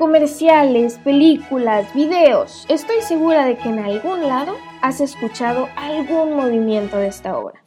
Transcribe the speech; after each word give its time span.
Comerciales, 0.00 0.98
películas, 1.04 1.92
videos. 1.92 2.64
Estoy 2.70 3.02
segura 3.06 3.44
de 3.44 3.58
que 3.58 3.68
en 3.68 3.78
algún 3.78 4.26
lado 4.26 4.56
has 4.80 5.02
escuchado 5.02 5.68
algún 5.76 6.34
movimiento 6.34 6.96
de 6.96 7.08
esta 7.08 7.36
obra. 7.36 7.62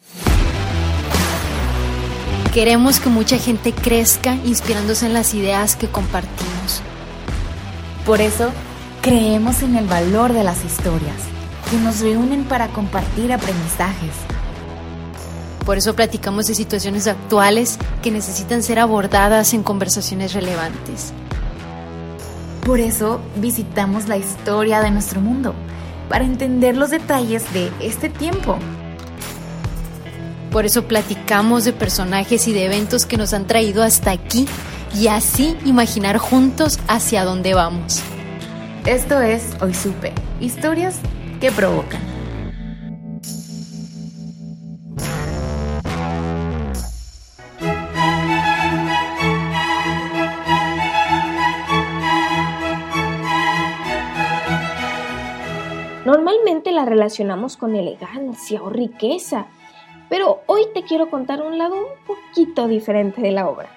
Queremos 2.52 3.00
que 3.00 3.10
mucha 3.10 3.38
gente 3.38 3.72
crezca 3.72 4.34
inspirándose 4.46 5.06
en 5.06 5.14
las 5.14 5.36
ideas 5.36 5.76
que 5.76 5.88
compartimos. 5.90 6.82
Por 8.04 8.20
eso, 8.20 8.50
creemos 9.04 9.62
en 9.62 9.76
el 9.76 9.86
valor 9.86 10.34
de 10.34 10.44
las 10.44 10.66
historias, 10.66 11.22
que 11.70 11.78
nos 11.78 12.00
reúnen 12.00 12.46
para 12.46 12.70
compartir 12.70 13.32
aprendizajes. 13.32 14.16
Por 15.68 15.78
eso 15.78 15.96
platicamos 15.96 16.48
de 16.48 16.56
situaciones 16.56 17.06
actuales 17.06 17.78
que 18.02 18.10
necesitan 18.10 18.64
ser 18.64 18.80
abordadas 18.80 19.54
en 19.54 19.62
conversaciones 19.62 20.34
relevantes. 20.34 21.14
Por 22.66 22.80
eso 22.80 23.20
visitamos 23.36 24.08
la 24.08 24.16
historia 24.16 24.82
de 24.82 24.90
nuestro 24.90 25.20
mundo, 25.20 25.54
para 26.08 26.24
entender 26.24 26.78
los 26.78 26.92
detalles 26.92 27.52
de 27.54 27.72
este 27.82 28.08
tiempo. 28.08 28.58
Por 30.50 30.66
eso 30.66 30.88
platicamos 30.88 31.66
de 31.66 31.74
personajes 31.74 32.48
y 32.48 32.54
de 32.54 32.66
eventos 32.66 33.06
que 33.06 33.18
nos 33.18 33.34
han 33.34 33.48
traído 33.48 33.84
hasta 33.84 34.12
aquí 34.12 34.48
y 34.96 35.08
así 35.08 35.58
imaginar 35.66 36.18
juntos 36.20 36.80
hacia 36.88 37.26
dónde 37.26 37.54
vamos. 37.54 38.02
Esto 38.86 39.20
es 39.20 39.44
Hoy 39.60 39.74
Supe, 39.74 40.14
historias 40.40 40.96
que 41.42 41.52
provocan. 41.52 42.13
La 56.84 56.90
relacionamos 56.90 57.56
con 57.56 57.76
elegancia 57.76 58.62
o 58.62 58.70
riqueza, 58.70 59.48
pero 60.10 60.42
hoy 60.48 60.64
te 60.74 60.84
quiero 60.84 61.10
contar 61.10 61.42
un 61.42 61.58
lado 61.58 61.76
un 61.76 62.06
poquito 62.06 62.68
diferente 62.68 63.22
de 63.22 63.32
la 63.32 63.48
obra. 63.48 63.70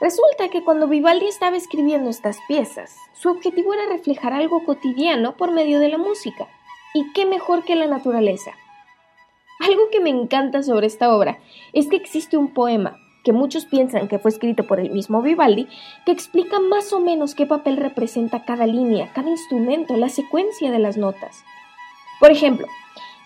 Resulta 0.00 0.48
que 0.48 0.64
cuando 0.64 0.88
Vivaldi 0.88 1.26
estaba 1.26 1.56
escribiendo 1.56 2.10
estas 2.10 2.38
piezas, 2.48 2.96
su 3.12 3.28
objetivo 3.30 3.72
era 3.72 3.86
reflejar 3.86 4.32
algo 4.32 4.64
cotidiano 4.64 5.36
por 5.36 5.52
medio 5.52 5.78
de 5.78 5.90
la 5.90 5.98
música. 5.98 6.48
¿Y 6.92 7.12
qué 7.12 7.24
mejor 7.24 7.64
que 7.64 7.76
la 7.76 7.86
naturaleza? 7.86 8.52
Algo 9.60 9.90
que 9.92 10.00
me 10.00 10.10
encanta 10.10 10.64
sobre 10.64 10.88
esta 10.88 11.14
obra 11.14 11.38
es 11.72 11.86
que 11.86 11.96
existe 11.96 12.36
un 12.36 12.52
poema 12.52 12.96
que 13.22 13.32
muchos 13.32 13.66
piensan 13.66 14.08
que 14.08 14.18
fue 14.18 14.30
escrito 14.30 14.66
por 14.66 14.80
el 14.80 14.90
mismo 14.90 15.22
Vivaldi, 15.22 15.68
que 16.06 16.12
explica 16.12 16.58
más 16.58 16.92
o 16.92 17.00
menos 17.00 17.34
qué 17.34 17.46
papel 17.46 17.76
representa 17.76 18.44
cada 18.44 18.66
línea, 18.66 19.12
cada 19.12 19.30
instrumento, 19.30 19.96
la 19.96 20.08
secuencia 20.08 20.70
de 20.72 20.78
las 20.78 20.96
notas. 20.96 21.44
Por 22.20 22.30
ejemplo, 22.30 22.66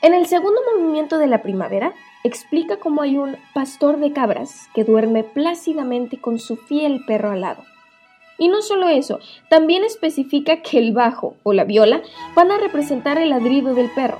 en 0.00 0.14
el 0.14 0.26
segundo 0.26 0.60
movimiento 0.72 1.18
de 1.18 1.26
la 1.26 1.42
primavera, 1.42 1.92
explica 2.22 2.78
cómo 2.78 3.02
hay 3.02 3.18
un 3.18 3.36
pastor 3.52 3.98
de 3.98 4.12
cabras 4.12 4.68
que 4.74 4.84
duerme 4.84 5.24
plácidamente 5.24 6.18
con 6.18 6.38
su 6.38 6.56
fiel 6.56 7.04
perro 7.06 7.30
al 7.30 7.42
lado. 7.42 7.64
Y 8.38 8.48
no 8.48 8.62
solo 8.62 8.88
eso, 8.88 9.20
también 9.50 9.84
especifica 9.84 10.62
que 10.62 10.78
el 10.78 10.92
bajo 10.92 11.36
o 11.42 11.52
la 11.52 11.64
viola 11.64 12.00
van 12.34 12.50
a 12.50 12.58
representar 12.58 13.18
el 13.18 13.30
ladrido 13.30 13.74
del 13.74 13.90
perro, 13.90 14.18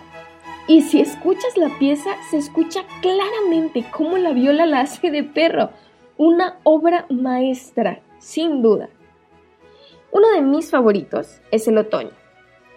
y 0.66 0.80
si 0.80 1.00
escuchas 1.00 1.58
la 1.58 1.68
pieza, 1.78 2.10
se 2.30 2.38
escucha 2.38 2.84
claramente 3.02 3.84
cómo 3.90 4.16
la 4.16 4.32
viola 4.32 4.64
la 4.64 4.80
hace 4.80 5.10
de 5.10 5.22
perro. 5.22 5.70
Una 6.16 6.58
obra 6.62 7.04
maestra, 7.10 8.00
sin 8.18 8.62
duda. 8.62 8.88
Uno 10.10 10.28
de 10.30 10.40
mis 10.40 10.70
favoritos 10.70 11.40
es 11.50 11.68
el 11.68 11.76
otoño. 11.76 12.12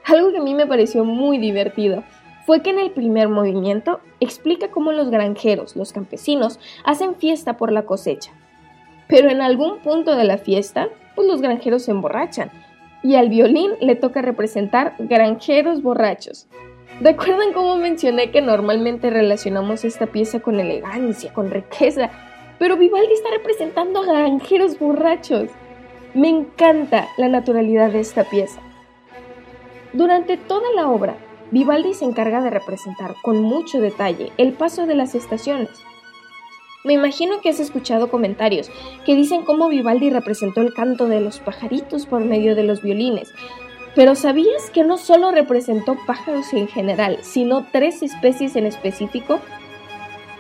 Algo 0.08 0.32
que 0.32 0.38
a 0.38 0.42
mí 0.42 0.56
me 0.56 0.66
pareció 0.66 1.04
muy 1.04 1.38
divertido 1.38 2.06
fue 2.46 2.62
que 2.62 2.70
en 2.70 2.80
el 2.80 2.92
primer 2.92 3.28
movimiento 3.28 4.00
explica 4.22 4.70
cómo 4.70 4.94
los 4.94 5.10
granjeros, 5.10 5.76
los 5.76 5.92
campesinos, 5.92 6.62
hacen 6.86 7.16
fiesta 7.16 7.58
por 7.58 7.74
la 7.74 7.82
cosecha. 7.82 8.32
Pero 9.10 9.30
en 9.30 9.42
algún 9.42 9.80
punto 9.80 10.16
de 10.16 10.24
la 10.24 10.38
fiesta, 10.38 10.88
pues 11.14 11.28
los 11.28 11.42
granjeros 11.42 11.84
se 11.84 11.92
emborrachan 11.92 12.52
y 13.04 13.16
al 13.16 13.28
violín 13.28 13.72
le 13.82 13.96
toca 13.96 14.22
representar 14.22 14.96
granjeros 14.98 15.82
borrachos. 15.82 16.48
¿Recuerdan 17.02 17.52
cómo 17.52 17.76
mencioné 17.76 18.32
que 18.32 18.42
normalmente 18.42 19.10
relacionamos 19.10 19.84
esta 19.84 20.06
pieza 20.08 20.40
con 20.40 20.62
elegancia, 20.62 21.34
con 21.34 21.52
riqueza? 21.52 22.12
Pero 22.60 22.78
Vivaldi 22.78 23.12
está 23.12 23.30
representando 23.32 24.00
a 24.00 24.06
granjeros 24.06 24.80
borrachos. 24.80 25.50
Me 26.14 26.30
encanta 26.30 27.10
la 27.18 27.28
naturalidad 27.28 27.92
de 27.92 28.00
esta 28.00 28.24
pieza. 28.24 28.62
Durante 29.94 30.38
toda 30.38 30.68
la 30.76 30.90
obra, 30.90 31.18
Vivaldi 31.52 31.94
se 31.94 32.04
encarga 32.04 32.42
de 32.42 32.50
representar 32.50 33.16
con 33.22 33.42
mucho 33.42 33.80
detalle 33.80 34.32
el 34.38 34.54
paso 34.54 34.86
de 34.86 34.96
las 34.96 35.16
estaciones. 35.16 35.70
Me 36.84 36.94
imagino 36.94 37.40
que 37.42 37.50
has 37.50 37.60
escuchado 37.60 38.10
comentarios 38.10 38.70
que 39.06 39.16
dicen 39.16 39.44
cómo 39.44 39.70
Vivaldi 39.70 40.10
representó 40.10 40.62
el 40.62 40.74
canto 40.74 41.08
de 41.08 41.22
los 41.22 41.40
pajaritos 41.40 42.06
por 42.06 42.24
medio 42.24 42.54
de 42.56 42.64
los 42.64 42.82
violines, 42.82 43.34
pero 43.96 44.14
¿sabías 44.16 44.70
que 44.72 44.84
no 44.84 44.98
solo 44.98 45.32
representó 45.32 45.98
pájaros 46.06 46.54
en 46.54 46.68
general, 46.68 47.20
sino 47.22 47.66
tres 47.72 48.04
especies 48.04 48.56
en 48.56 48.66
específico? 48.66 49.40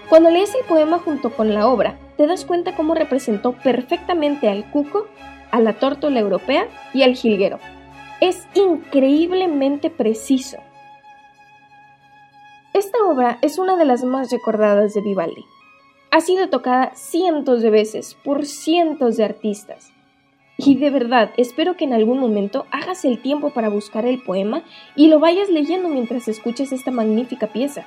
Cuando 0.09 0.30
lees 0.30 0.53
el 0.56 0.66
poema 0.66 1.00
junto 1.00 1.31
con 1.31 1.53
la 1.53 1.68
obra, 1.68 1.97
te 2.18 2.28
das 2.28 2.46
cuenta 2.46 2.75
cómo 2.75 2.96
representó 2.96 3.53
perfectamente 3.53 4.50
al 4.50 4.69
cuco, 4.72 5.07
a 5.52 5.59
la 5.59 5.74
tórtola 5.74 6.19
europea 6.19 6.68
y 6.94 7.03
al 7.03 7.16
jilguero. 7.16 7.59
Es 8.19 8.47
increíblemente 8.55 9.91
preciso. 9.91 10.57
Esta 12.73 12.97
obra 13.05 13.38
es 13.44 13.59
una 13.59 13.75
de 13.75 13.85
las 13.85 14.03
más 14.03 14.31
recordadas 14.31 14.95
de 14.95 15.01
Vivaldi. 15.01 15.45
Ha 16.09 16.22
sido 16.22 16.50
tocada 16.50 16.95
cientos 16.95 17.61
de 17.61 17.69
veces 17.69 18.17
por 18.23 18.47
cientos 18.47 19.17
de 19.17 19.23
artistas. 19.23 19.91
Y 20.57 20.77
de 20.77 20.89
verdad, 20.89 21.29
espero 21.38 21.77
que 21.77 21.85
en 21.85 21.94
algún 21.94 22.17
momento 22.17 22.66
hagas 22.72 23.06
el 23.06 23.22
tiempo 23.22 23.51
para 23.51 23.69
buscar 23.69 24.07
el 24.07 24.23
poema 24.23 24.63
y 24.95 25.09
lo 25.09 25.19
vayas 25.19 25.50
leyendo 25.50 25.88
mientras 25.88 26.27
escuches 26.27 26.72
esta 26.72 26.89
magnífica 26.89 27.53
pieza. 27.53 27.85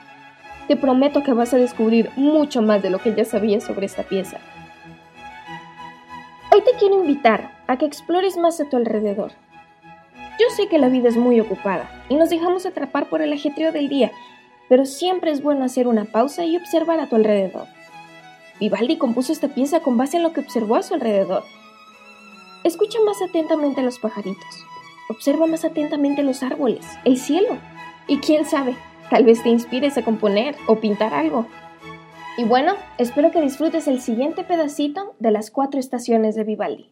Te 0.69 0.77
prometo 0.77 1.25
que 1.25 1.33
vas 1.33 1.53
a 1.55 1.57
descubrir 1.59 2.09
mucho 2.15 2.63
más 2.63 2.85
de 2.85 2.91
lo 2.91 3.01
que 3.01 3.17
ya 3.17 3.25
sabías 3.25 3.65
sobre 3.65 3.87
esta 3.87 4.05
pieza. 4.05 4.39
Hoy 6.53 6.63
te 6.63 6.79
quiero 6.79 7.01
invitar 7.01 7.51
a 7.67 7.79
que 7.79 7.87
explores 7.87 8.37
más 8.37 8.61
a 8.61 8.69
tu 8.69 8.77
alrededor. 8.77 9.33
Yo 10.41 10.47
sé 10.57 10.69
que 10.69 10.79
la 10.79 10.89
vida 10.89 11.11
es 11.11 11.19
muy 11.19 11.39
ocupada 11.39 12.05
y 12.09 12.15
nos 12.15 12.31
dejamos 12.31 12.65
atrapar 12.65 13.11
por 13.11 13.21
el 13.21 13.31
ajetreo 13.31 13.73
del 13.73 13.91
día, 13.91 14.11
pero 14.71 14.87
siempre 14.87 15.33
es 15.33 15.43
bueno 15.43 15.67
hacer 15.67 15.87
una 15.87 16.07
pausa 16.07 16.47
y 16.47 16.57
observar 16.57 16.99
a 16.99 17.11
tu 17.11 17.17
alrededor. 17.17 17.67
Vivaldi 18.59 18.97
compuso 18.97 19.33
esta 19.33 19.49
pieza 19.49 19.81
con 19.81 19.99
base 19.99 20.17
en 20.17 20.23
lo 20.23 20.33
que 20.33 20.41
observó 20.41 20.77
a 20.77 20.83
su 20.83 20.95
alrededor 20.95 21.45
Escucha 22.63 22.99
más 23.07 23.21
atentamente 23.23 23.81
a 23.81 23.85
los 23.85 23.99
pajaritos. 23.99 24.67
Observa 25.09 25.47
más 25.47 25.65
atentamente 25.65 26.23
los 26.23 26.43
árboles, 26.43 26.87
el 27.05 27.17
cielo. 27.17 27.59
Y 28.07 28.19
quién 28.19 28.45
sabe, 28.45 28.77
tal 29.09 29.25
vez 29.25 29.43
te 29.43 29.49
inspires 29.49 29.97
a 29.97 30.05
componer 30.05 30.57
o 30.67 30.77
pintar 30.77 31.15
algo. 31.15 31.47
Y 32.37 32.45
bueno, 32.45 32.75
espero 32.99 33.31
que 33.31 33.41
disfrutes 33.41 33.89
el 33.89 34.01
siguiente 34.01 34.45
pedacito 34.45 35.15
de 35.19 35.31
las 35.31 35.51
cuatro 35.51 35.81
estaciones 35.81 36.35
de 36.35 36.45
Vivaldi. 36.45 36.91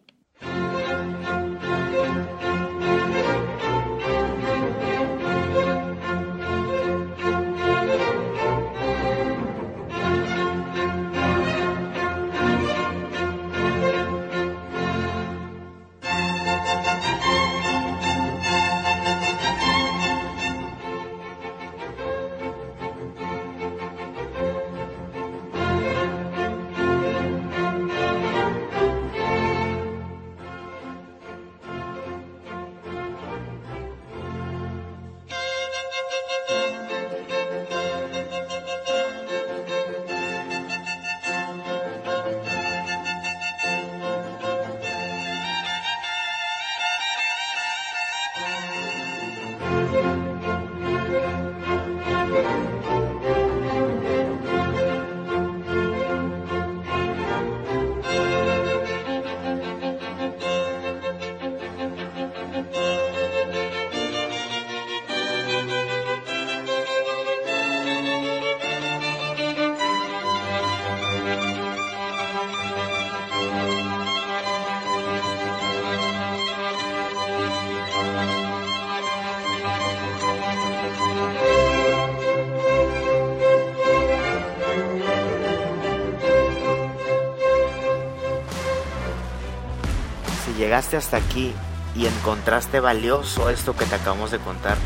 Llegaste 90.68 90.98
hasta 90.98 91.16
aquí 91.16 91.54
y 91.96 92.04
encontraste 92.04 92.78
valioso 92.78 93.48
esto 93.48 93.74
que 93.74 93.86
te 93.86 93.94
acabamos 93.94 94.30
de 94.30 94.38
contar, 94.38 94.76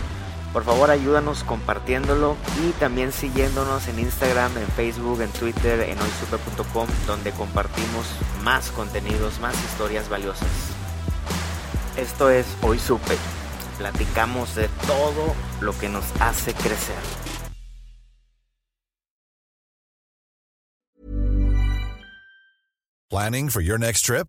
por 0.52 0.62
favor 0.62 0.92
ayúdanos 0.92 1.42
compartiéndolo 1.42 2.36
y 2.62 2.70
también 2.78 3.10
siguiéndonos 3.10 3.88
en 3.88 3.98
Instagram, 3.98 4.56
en 4.58 4.68
Facebook, 4.68 5.20
en 5.22 5.30
Twitter, 5.32 5.80
en 5.80 5.98
hoysupe.com, 5.98 6.86
donde 7.08 7.32
compartimos 7.32 8.06
más 8.44 8.70
contenidos, 8.70 9.40
más 9.40 9.56
historias 9.64 10.08
valiosas. 10.08 10.46
Esto 11.96 12.30
es 12.30 12.46
Hoy 12.62 12.78
Supe. 12.78 13.18
Platicamos 13.76 14.54
de 14.54 14.68
todo 14.86 15.34
lo 15.60 15.76
que 15.76 15.88
nos 15.88 16.04
hace 16.20 16.54
crecer. 16.54 16.94
Planning 23.10 23.50
for 23.50 23.60
your 23.60 23.80
next 23.80 24.06
trip? 24.06 24.28